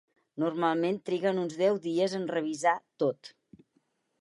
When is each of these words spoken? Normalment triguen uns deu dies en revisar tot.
Normalment 0.43 0.95
triguen 1.09 1.41
uns 1.41 1.59
deu 1.61 1.77
dies 1.85 2.15
en 2.21 2.25
revisar 2.35 2.75
tot. 3.05 3.31